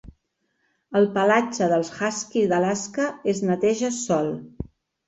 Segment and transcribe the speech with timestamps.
[0.99, 4.35] El pelatge dels huskies d'Alaska es neteja sol.